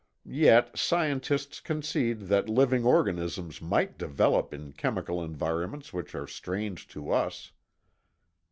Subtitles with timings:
[0.25, 7.11] Yet, scientists concede that living organisms might develop in chemical environments which are strange to
[7.11, 7.51] us.